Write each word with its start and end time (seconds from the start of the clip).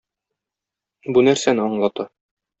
Бу 1.17 1.25
нәрсәне 1.29 1.67
аңлата? 1.69 2.09